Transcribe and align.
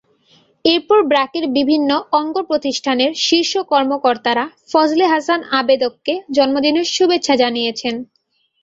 এরপর 0.65 0.99
ব্র্যাকের 1.03 1.45
বিভিন্ন 1.57 1.89
অঙ্গপ্রতিষ্ঠানের 2.19 3.11
শীর্ষ 3.25 3.53
কর্মকর্তারা 3.71 4.43
ফজলে 4.69 5.05
হাসান 5.13 5.39
আবেদকে 5.59 6.13
জন্মদিনের 6.35 6.87
শুভেচ্ছা 6.95 7.33
জানিয়েছেন। 7.43 7.95